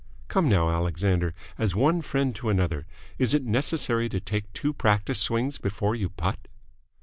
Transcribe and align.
Come 0.29 0.49
now, 0.49 0.71
Alexander, 0.71 1.31
as 1.59 1.75
one 1.75 2.01
friend 2.01 2.35
to 2.37 2.49
another, 2.49 2.87
is 3.19 3.35
it 3.35 3.45
necessary 3.45 4.09
to 4.09 4.19
take 4.19 4.51
two 4.51 4.73
practice 4.73 5.19
swings 5.19 5.59
before 5.59 5.93
you 5.93 6.09
putt?" 6.09 6.47